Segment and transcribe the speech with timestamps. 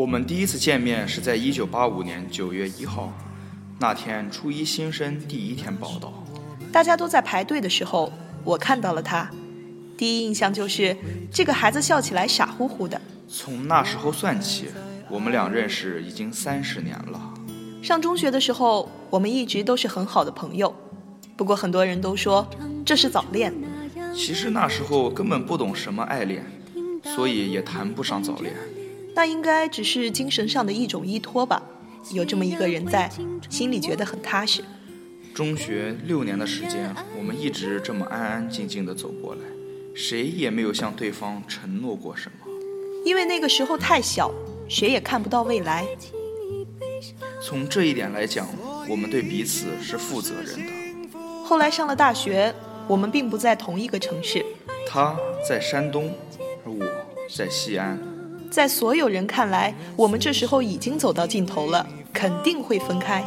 [0.00, 3.12] 我们第一次见面是在一九八五年九月一号，
[3.78, 6.24] 那天初一新生第一天报道。
[6.72, 8.10] 大家都在排队的时候，
[8.42, 9.30] 我看到了他，
[9.98, 10.96] 第一印象就是
[11.30, 12.98] 这个孩子笑起来傻乎乎的。
[13.28, 14.70] 从那时候算起，
[15.10, 17.34] 我们俩认识已经三十年了。
[17.82, 20.74] 上中学的时候，我们一直都是很好的朋友，
[21.36, 22.48] 不过很多人都说
[22.86, 23.52] 这是早恋。
[24.14, 26.42] 其实那时候根本不懂什么爱恋，
[27.04, 28.54] 所以也谈不上早恋。
[29.14, 31.62] 那应该只是精神上的一种依托吧，
[32.12, 33.10] 有这么一个人在，
[33.48, 34.62] 心里觉得很踏实。
[35.34, 39.40] 中学六年的时间，我们一直这么安安静静的走过来，
[39.94, 42.52] 谁也没有向对方承诺过什么。
[43.04, 44.32] 因为那个时候太小，
[44.68, 45.86] 谁也看不到未来。
[47.42, 48.46] 从这一点来讲，
[48.88, 50.72] 我们对彼此是负责任的。
[51.44, 52.54] 后来上了大学，
[52.86, 54.44] 我们并不在同一个城市。
[54.86, 55.16] 他
[55.48, 56.12] 在山东，
[56.64, 56.84] 而我
[57.34, 57.98] 在西安。
[58.50, 63.24] 在所有人看来，我们这时候已经走到尽头了，肯定会分开。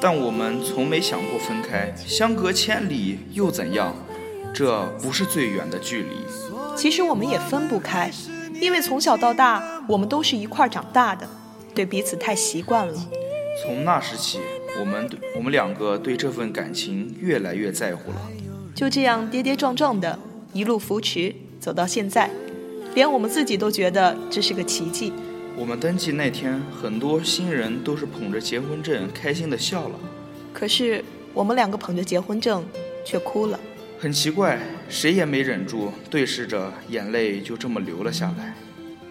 [0.00, 3.94] 但我们从没想过分开，相隔千里又怎样？
[4.54, 6.10] 这不是最远的距离。
[6.74, 8.10] 其实我们也分不开，
[8.60, 11.28] 因为从小到大，我们都是一块长大的，
[11.74, 12.94] 对彼此太习惯了。
[13.62, 14.40] 从那时起，
[14.80, 18.16] 我们对我们两个对这份感情越来越在乎了。
[18.74, 20.18] 就这样跌跌撞撞的，
[20.52, 22.30] 一路扶持走到现在，
[22.94, 25.12] 连我们自己都觉得这是个奇迹。
[25.56, 29.98] 我们登记那天，很多新人都是捧着结婚证开心的笑了。
[30.52, 32.64] 可是我们两个捧着结婚证，
[33.04, 33.58] 却哭了。
[33.98, 38.54] 很奇怪，谁也没忍住，对视着，眼泪就这么流了下来。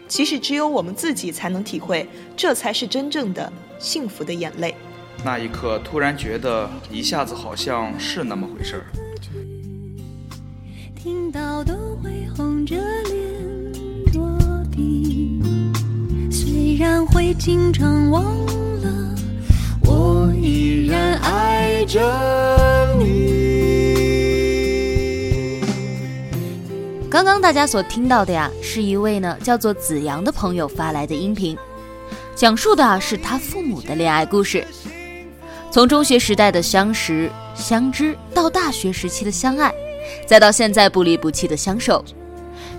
[0.07, 4.75] 其实只有我们自己才能体会，这才是真正的幸福的眼泪。
[5.25, 8.85] 那一刻，突然觉得一下子好像是那么回事儿。
[10.95, 11.73] 听到都
[12.03, 13.32] 会红着脸
[16.83, 19.15] 然会经常忘了，
[19.85, 22.01] 我依然爱着
[22.99, 23.23] 你。
[27.09, 31.57] 刚刚大家所听到的呀，是一位呢叫做子阳的朋友发来的音频，
[32.35, 34.67] 讲述的是他父母的恋爱故事。
[35.71, 39.73] 从中学时代的相识相知，到大学时期的相爱，
[40.27, 42.03] 再到现在不离不弃的相守，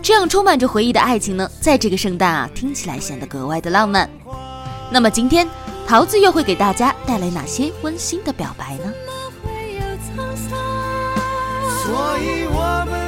[0.02, 4.08] 这样充满着回忆的爱情呢，在这个圣诞啊，听起来显得格外的浪漫。
[4.90, 5.48] 那么今天，
[5.86, 8.92] 桃子又会给大家带来哪些温馨的表白呢？
[11.82, 13.04] 所以我们。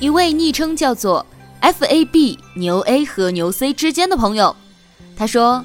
[0.00, 1.26] 一位昵称叫做
[1.60, 4.56] F A B 牛 A 和牛 C 之间的朋友，
[5.14, 5.62] 他说：“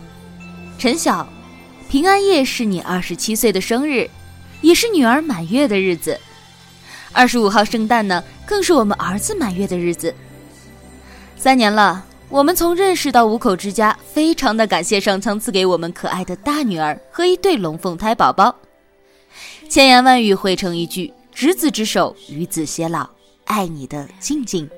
[0.77, 1.27] 陈晓，
[1.89, 4.09] 平安夜是你二十七岁的生日，
[4.61, 6.19] 也是女儿满月的日子。
[7.11, 10.13] 二十五号圣诞呢，更是我们儿子满月的日子。
[11.37, 18.53] 三年了，我们从认识到五口之家，非常的感谢上苍赐给我们可爱的大女儿和一对龙凤胎宝宝。
[19.69, 23.09] 千言万语汇成一句：执子之手，与子偕老。”
[23.45, 24.69] 爱你的静静。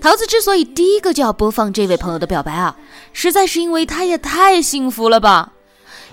[0.00, 2.76] 桃子之所以第一个就要播放这位朋友的表白啊，
[3.12, 5.52] 实在是因为他也太幸福了吧！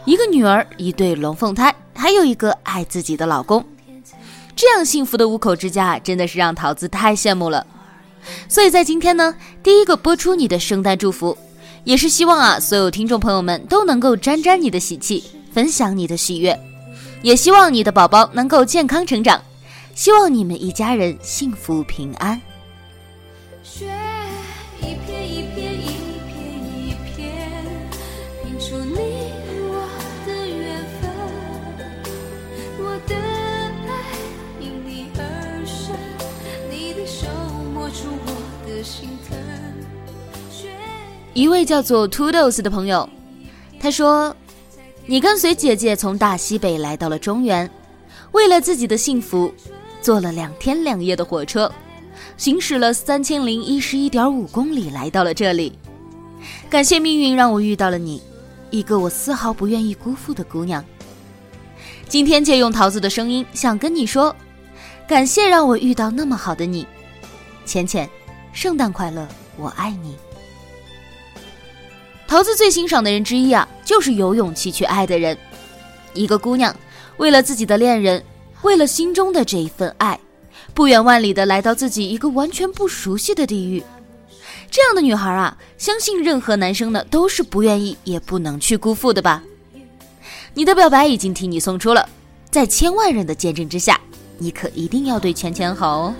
[0.06, 3.64] 一个女儿，一对龙凤胎，还有一个爱自己的老公，
[4.56, 7.66] 这样幸福的五口之家，真的是让桃子太羡慕了。
[8.50, 11.38] 所以在今天呢，第一个播出你的圣诞祝福，
[11.84, 15.24] 也是希望啊，所有听众朋友们都能够沾沾你的喜气，
[15.54, 16.60] 分享你的喜悦，
[17.22, 19.40] 也希望你的宝宝能够健康成长。
[19.94, 22.42] 希望你们一家人幸福平安。
[23.68, 23.88] 雪
[24.80, 25.88] 一片一片一
[26.30, 26.38] 片
[26.72, 27.34] 一片，
[28.44, 29.32] 拼出你
[29.68, 29.90] 我
[30.28, 31.10] 的缘分。
[32.78, 33.16] 我的
[33.90, 33.90] 爱
[34.62, 35.96] 因你而生，
[36.70, 37.26] 你的手
[37.74, 39.36] 摸出我的心疼。
[41.34, 43.10] 一位叫做 Toodles 的朋友，
[43.80, 44.34] 他说
[45.08, 47.68] ：“你跟随姐姐从大西北来到了中原，
[48.32, 49.52] 为了自己的幸福。”
[50.04, 51.72] 坐了两天两夜的火车，
[52.38, 55.78] 行驶了三千零一十一点五公里，来到了这里。
[56.70, 58.22] 感谢命运让我遇到了你，
[58.70, 60.84] 一个我丝毫不愿意辜负的姑娘。
[62.08, 64.36] 今天借用桃子的声音，想跟你说，
[65.08, 66.86] 感谢让我遇到那么好的你。
[67.66, 68.10] 浅浅，
[68.52, 69.28] 圣诞快乐，
[69.58, 70.16] 我爱你。
[72.28, 75.38] 桃子最欣赏的人之一啊，就是有勇气去爱的人。
[76.14, 76.76] 一个姑娘，
[77.18, 78.24] 为了自己的恋人。
[78.62, 80.20] 为了心中的这一份爱，
[80.76, 83.82] 不远万里的来到自己一个完全不熟悉的地域，
[84.70, 89.42] 这样的女孩啊，相信任何男生呢都是不愿意也不能去辜负的吧。
[90.54, 92.08] 你的表白已经替你送出了，
[92.52, 93.98] 在千万人的见证之下，
[94.38, 96.16] 你可一定要对钱钱好哦。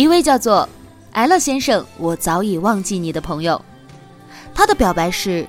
[0.00, 0.66] 一位叫做
[1.12, 3.62] 艾乐先生，我早已忘记你的朋友，
[4.54, 5.46] 他的表白是：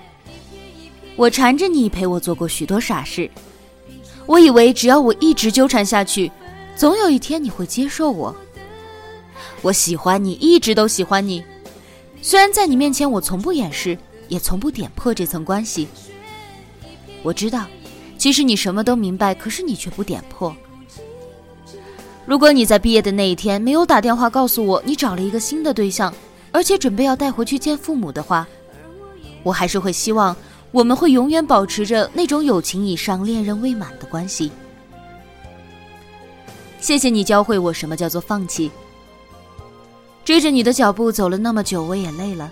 [1.15, 3.31] 我缠着你陪我做过许多傻事，
[4.25, 6.29] 我以为只要我一直纠缠下去，
[6.75, 8.35] 总有一天你会接受我。
[9.61, 11.41] 我喜欢你，一直都喜欢你，
[12.21, 13.97] 虽然在你面前我从不掩饰，
[14.27, 15.87] 也从不点破这层关系。
[17.23, 17.65] 我知道，
[18.17, 20.53] 其实你什么都明白，可是你却不点破。
[22.25, 26.13] 如果你在毕业的那一天没有打电话告诉我你找了一个新的对象，
[26.51, 28.47] 而且准备要带回去见父母的话，
[29.43, 30.35] 我还是会希望
[30.71, 34.51] 我们会永远保持着那种友情以上、恋人未满的关系。
[36.79, 38.71] 谢谢你教会我什么叫做放弃。
[40.23, 42.51] 追着你的脚步走了那么久，我也累了，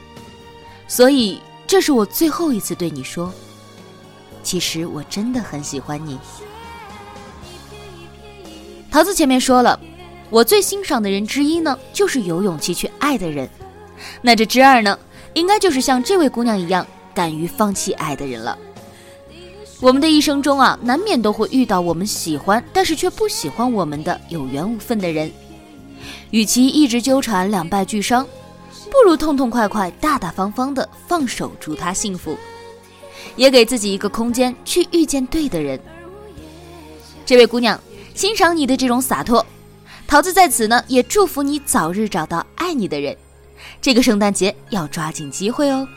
[0.88, 3.31] 所以这是我最后一次对你说，
[4.42, 6.18] 其实我真的很喜欢你。
[8.92, 9.80] 桃子前面说了，
[10.32, 13.48] 我最欣赏的人之一呢，就是有勇气去爱的人。
[14.22, 14.98] 那这之二呢，
[15.34, 18.58] 应该就是像这位姑娘一样，敢于放弃爱的人了。
[19.80, 25.32] 我们的一生中啊，难免都会遇到我们喜欢，但是却不喜欢我们的有缘无分的人。
[26.32, 28.26] 与其一直纠缠，两败俱伤，
[28.90, 32.36] 不如痛痛快快、大大方方的放手，祝他幸福，
[33.36, 35.80] 也给自己一个空间去遇见对的人。
[37.24, 37.80] 这位姑娘。
[38.19, 39.45] 欣赏你的这种洒脱，
[40.06, 43.16] 桃子在此呢也祝福你早日找到爱你的人。
[43.80, 45.88] 这个圣诞节要抓紧机会哦。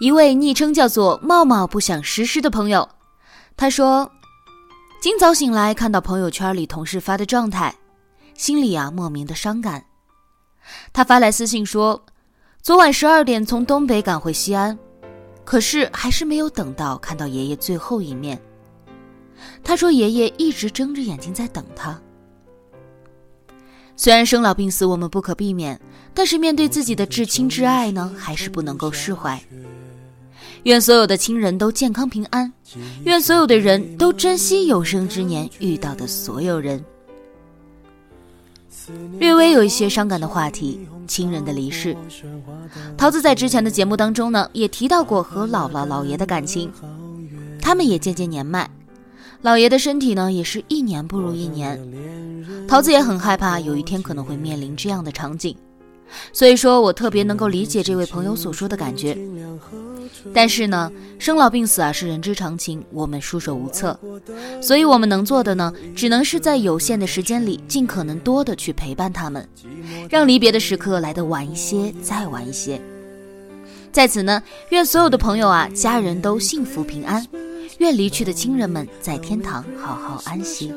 [0.00, 2.88] 一位昵称叫做“茂茂不想实施”的朋友，
[3.56, 4.08] 他说
[5.02, 7.74] ：“今早醒来看到朋友圈里同事发的状态，
[8.34, 9.84] 心里啊莫名的伤感。
[10.92, 12.00] 他发来私信说，
[12.62, 14.78] 昨晚十二点从东北赶回西安，
[15.44, 18.40] 可是还是没有等到看到爷爷最后一面。
[19.64, 22.00] 他说爷爷一直睁着眼睛在等他。
[23.96, 25.80] 虽然生老病死我们不可避免，
[26.14, 29.42] 但是面对自己的至亲至爱呢，还是不能够释怀。”
[30.64, 32.52] 愿所有的亲人都健康平安，
[33.04, 36.82] 愿所有的人都珍惜有生之年遇到的所有人。
[39.18, 41.96] 略微有一些伤感的话题，亲人的离世。
[42.96, 46.70] 桃子在之前的节目当中呢，也提到过和姥姥姥爷的感情，
[47.60, 48.68] 他们也渐渐年迈，
[49.42, 51.78] 姥爷的身体呢也是一年不如一年。
[52.66, 55.54] 桃子也很害怕有一天可能会面临这样的场景。
[56.32, 59.16] 所以说我特别能够理解这位朋友所说的感觉，
[60.32, 63.98] 但是呢，生老病死啊是人之常情，我们束手无策，
[64.60, 69.46] 所以我们能做的呢，只能是在有限的时间里，尽可能多的去陪伴他们，
[70.10, 72.80] 让离别的时刻来得晚一些，再晚一些。
[73.90, 77.26] 在此呢，愿所有的朋友啊，家人都幸福平安，
[77.78, 80.72] 愿离去的亲人们在天堂好好安息。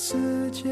[0.00, 0.16] 世
[0.52, 0.70] 界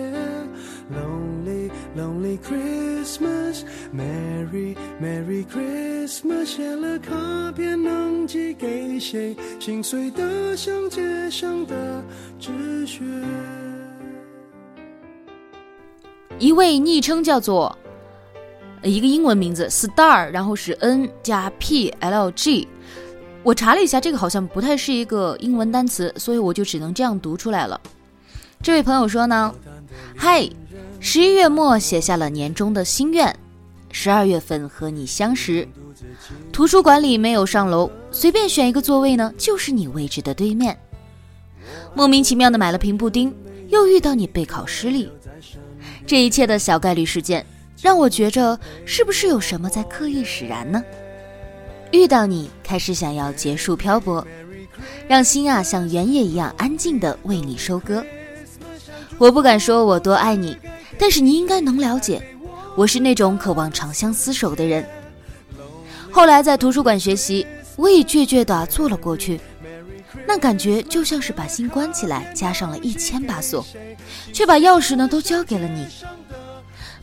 [0.94, 7.12] lonely lonely christmas merry merry christmas 写了卡
[7.50, 12.04] 片能寄给谁心碎的像街上的
[12.38, 13.02] 纸屑
[16.38, 17.76] 一位昵称叫做
[18.84, 22.68] 一个英文名字 star 然后是 n 加 p l g
[23.46, 27.80] 我查了一下这个好像不太是一个英文单词所以我就只能这样读出来了
[28.60, 29.54] 这位朋友说呢，
[30.16, 30.50] 嗨，
[30.98, 33.38] 十一月末写下了年终的心愿，
[33.92, 35.68] 十二月份和你相识，
[36.52, 40.76] 图书馆里没有上楼，随便选一个座位呢，就是你位置的对面。
[41.94, 43.32] 莫名其妙的买了瓶布丁，
[43.68, 45.08] 又遇到你备考失利，
[46.04, 47.46] 这一切的小概率事件，
[47.80, 50.82] 让我觉着是不是有什么在刻意使然呢？
[51.92, 54.26] 遇到你，开始想要结束漂泊，
[55.08, 58.04] 让心啊像原野一样安静的为你收割。
[59.18, 60.56] 我不敢说我多爱你，
[60.98, 62.22] 但是你应该能了解，
[62.76, 64.84] 我是那种渴望长相厮守的人。
[66.10, 69.40] 后来在图书馆学习，我也倔倔的坐了过去。
[70.26, 73.64] 那感觉就像是把心关起来，加上了一千把锁，
[74.32, 75.86] 却把钥匙呢都交给了你。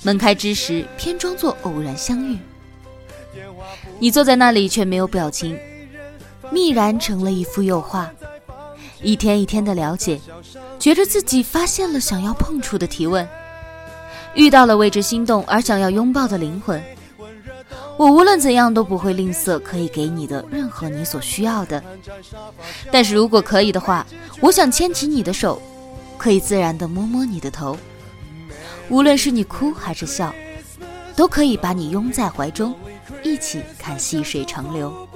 [0.04, 2.38] 门开之时，偏装作偶然相遇。
[4.00, 5.58] 你坐在那里却没有表情，
[6.52, 8.12] 密然成了一幅油画。
[9.02, 10.20] 一天一天的了解，
[10.80, 13.28] 觉着自己发现了想要碰触的提问，
[14.34, 16.82] 遇到了为之心动而想要拥抱的灵魂。
[17.98, 21.84] 我无论怎样都不会吝啬可以给你的任何你所需要的。
[22.92, 24.06] 但是如果可以的话，
[24.40, 25.62] 我想牵起你的手，
[26.18, 27.78] 可以自然的摸摸你的头。
[28.90, 30.34] 无论是你哭还是笑，
[31.16, 32.74] 都可以把你拥在怀中，
[33.24, 35.08] 一起看细水长流。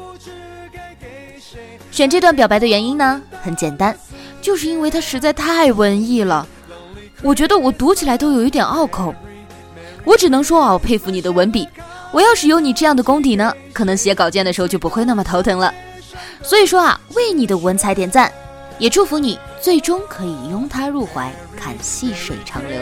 [1.92, 3.96] 选这段表白的原因呢，很简单，
[4.42, 6.48] 就是因为它实在太文艺了。
[7.24, 9.14] 我觉得我读起来都有一点拗口。
[10.04, 11.68] 我只能说啊，我佩服你的文笔。
[12.12, 15.74] 我要是有你这样的功底呢，可能写稿件的时候就不会那么头疼了。
[16.42, 18.32] 所以说啊，为你的文采点赞，
[18.80, 22.82] 也祝福你最终可以拥他入怀，看细水长流。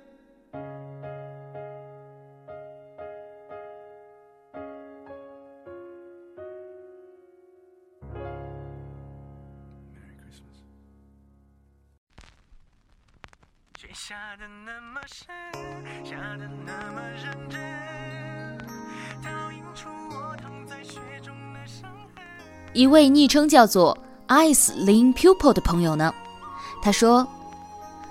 [13.93, 15.27] 下的那么深，
[16.05, 17.59] 下的那么认真。
[19.21, 22.23] 倒映出我躺在雪中的伤痕
[22.73, 23.97] 一位昵称叫做
[24.29, 26.13] Ice Lin Pupil 的朋友呢，
[26.81, 27.27] 他说：“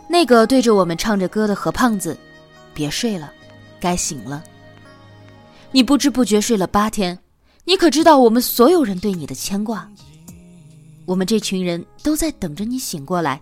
[0.06, 2.18] 那个对着我们唱着歌的何胖子，
[2.74, 3.32] 别睡了，
[3.80, 4.44] 该醒了。
[5.70, 7.18] 你不知不觉睡了八天，
[7.64, 9.88] 你可知道我们所有人对你的牵挂？
[11.06, 13.40] 我们这群人都在等着你醒过来，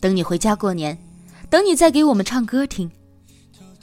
[0.00, 0.98] 等你回家过年，
[1.50, 2.90] 等你再给我们唱歌听。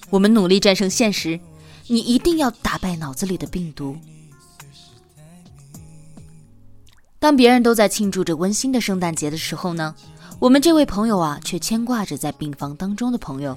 [0.10, 1.40] 我们努力战胜现实。”
[1.88, 3.96] 你一定要打败脑子里的病毒。
[7.20, 9.94] 当别人都在庆祝着温馨的圣诞节的时候呢，
[10.40, 13.56] 我们这位朋友啊，却牵挂着在病房当中的朋友。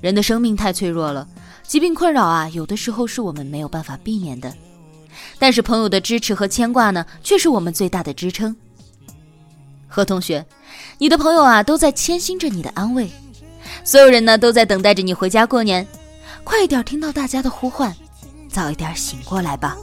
[0.00, 1.28] 人的生命太脆弱了，
[1.62, 4.52] 疾病困扰啊，有的时候是我们没有办法避免的。
[5.38, 8.56] 但是朋友的支持和牵挂呢，却是我们最大的支撑。
[9.90, 10.46] 何同学，
[10.98, 13.10] 你的朋友啊，都在谦心着你的安慰，
[13.84, 15.86] 所有人呢，都在等待着你回家过年。
[16.44, 17.94] 快一点听到大家的呼唤，
[18.48, 19.76] 早一点醒过来吧。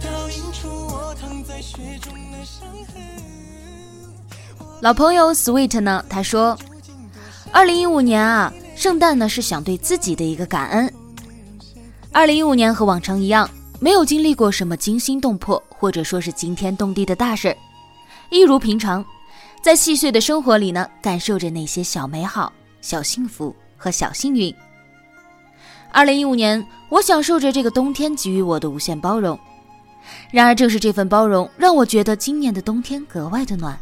[0.00, 3.37] 倒映出我躺在雪中的伤痕
[4.80, 6.04] 老朋友 Sweet 呢？
[6.08, 6.56] 他说，
[7.50, 8.52] 二零一五年啊。
[8.76, 10.94] 圣诞呢是想对自己的一个感恩。
[12.12, 17.56] 二零一五年和往常一样，没有经历过什么惊心动魄或者说是惊天动地的大事儿，
[18.30, 19.04] 一如平常，
[19.60, 24.54] 在细碎的生活里呢，感受着那些小美好、小幸福和小幸运。
[25.90, 29.36] 二零一五年，我享受着这个冬天给予我的无限包容。
[30.30, 33.76] 然而，正是这份包容，让我觉得今年的冬天格外的暖，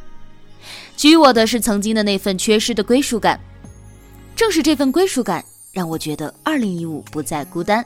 [0.96, 3.38] 给予我的是曾经的那份缺失的归属感。
[4.34, 7.84] 正是这份归属感，让我觉得二零一五不再孤单。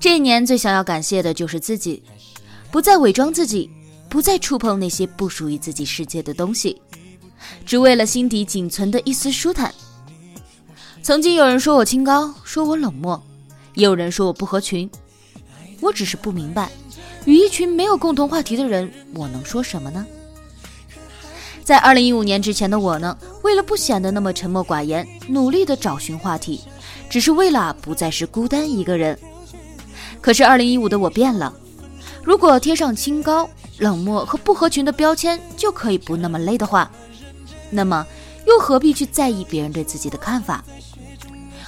[0.00, 2.02] 这一年最想要感谢的就是自己，
[2.70, 3.70] 不再伪装自己，
[4.08, 6.80] 不再触碰那些不属于自己世界的东西，
[7.64, 9.72] 只为了心底仅存的一丝舒坦。
[11.02, 13.22] 曾经有人说我清高，说我冷漠，
[13.74, 14.88] 也有人说我不合群。
[15.80, 16.70] 我只是不明白，
[17.24, 20.04] 与一群没有共同话题的人，我能说什么呢？
[21.68, 26.62] 在二零一五年之前的我呢，为了不显得那么沉默寡言，努力的找寻话题，
[27.10, 29.18] 只是为了不再是孤单一个人。
[30.22, 31.52] 可是二零一五的我变了，
[32.24, 33.46] 如果贴上清高、
[33.76, 36.90] 冷漠和不合群的标签就可以不那么累的话，
[37.68, 38.06] 那么
[38.46, 40.64] 又何必去在意别人对自己的看法？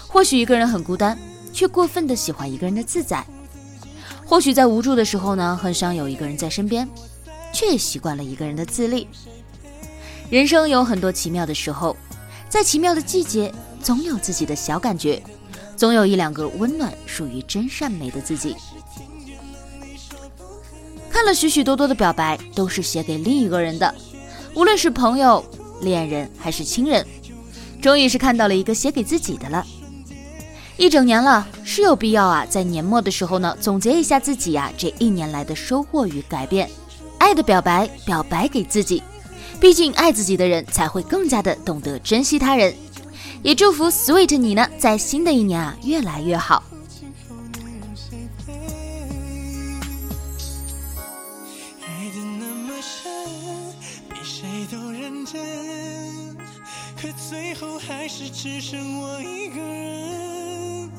[0.09, 1.15] 或许一个人很孤单，
[1.53, 3.23] 却过分的喜欢一个人的自在；
[4.25, 6.89] 或许在无助的时候呢，很想有一个人在身边，
[7.53, 9.07] 却也习惯了一个人的自立。
[10.31, 11.97] 人生有很多奇妙的时候，
[12.49, 15.21] 在奇妙的季节，总有自己的小感觉，
[15.77, 18.55] 总有一两个温暖、属于真善美的自己。
[21.11, 23.93] 看了许许多多的表白，都是写给另一个人的，
[24.55, 25.45] 无论是朋友、
[25.81, 27.05] 恋人还是亲人。
[27.83, 29.67] 终于是看到了一个写给自己的了。
[30.77, 36.71] 一整年了，是有必要啊，在年末的时候呢，总结一下自己呀这一年来的收获与改变。
[37.19, 39.03] 爱的表白，表白给自己。
[39.61, 42.75] 毕竟爱自己的人才会更加的懂得珍惜他人。
[43.43, 46.63] 也祝福 Sweet 你呢，在新的一年啊，越来越好。
[51.83, 53.13] 爱的那么深，
[54.09, 56.37] 比谁都认真，
[57.01, 60.91] 可最后还是只剩我一个人。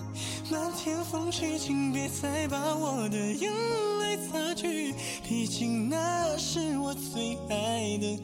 [0.51, 3.51] 漫天风去，请别再把我的眼
[3.99, 4.93] 泪擦去，
[5.27, 8.19] 毕竟那是我最爱的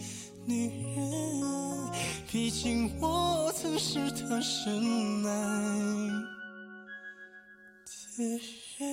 [0.50, 1.44] 女人，
[2.32, 4.82] 毕竟我曾是她深
[5.26, 5.30] 爱
[8.18, 8.24] 的
[8.80, 8.90] 人。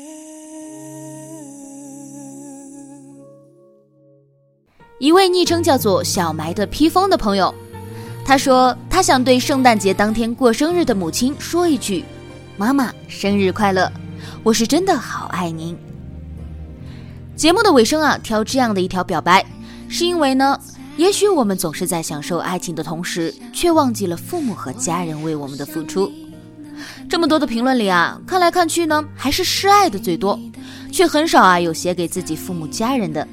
[4.99, 7.55] 一位昵称叫做小埋的披风的朋友，
[8.27, 12.05] 他说他想对圣诞节当天过生日的母亲说一句
[12.59, 13.89] ：“妈妈，生日快乐！
[14.43, 15.79] 我是真的好爱您。”
[17.37, 19.47] 节目的尾声啊，挑这样的一条表白，
[19.89, 20.59] 是因为呢，
[20.97, 26.11] 也许我们总是在享受爱情的同时，却忘记了父母和家人为我们的付出。
[27.09, 30.39] 这么多的评论里啊，看来看去呢，还是示爱的最多，
[30.93, 33.27] 却很少啊有写给自己父母家人的。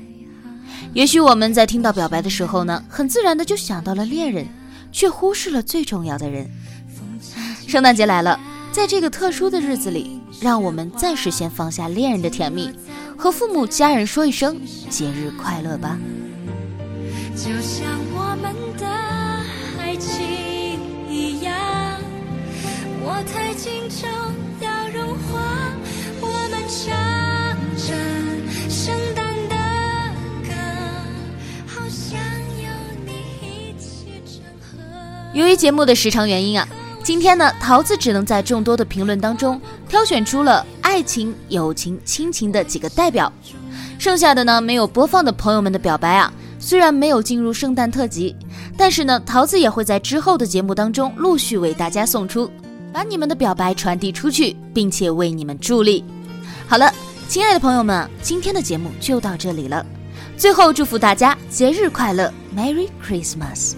[0.93, 4.47] 也许我们在听到表白的时候呢，很自然的就想到了恋人，
[4.91, 6.49] 却忽视了最重要的人。
[7.67, 8.39] 圣诞节来了，
[8.71, 12.71] 在这个特殊的日子里，让我们暂时先放下恋人的甜蜜，
[13.15, 15.97] 和父母家人说一声节日快乐吧。
[17.43, 18.87] 就像我们的
[19.79, 21.51] 爱情一样，
[23.01, 24.07] 我太紧张
[24.59, 25.73] 要融化。
[26.21, 26.93] 我们唱
[27.75, 27.95] 着
[28.69, 29.55] 圣诞的
[30.43, 30.53] 歌，
[31.65, 32.19] 好想
[32.59, 32.69] 有
[33.07, 34.77] 你一起整合。
[35.33, 36.67] 由于节目的时长原因啊，
[37.03, 43.33] 今天呢，桃子只能在众多的评论当中挑选出了爱情、友情、亲情的几个代表，
[43.97, 48.33] 剩下的呢没有播放的朋友们的表白啊，虽然没有进入圣诞特辑，
[48.77, 52.49] 但是呢，桃子也会在之后的节目当中陆续为大家送出，
[52.93, 56.05] 把你们的表白传递出去，并且为你们助力。
[56.67, 56.93] 好了，
[57.27, 59.85] 亲爱的朋友们，今天的节目就到这里了，
[60.37, 63.73] 最后祝福大家节日快乐，Merry Christmas。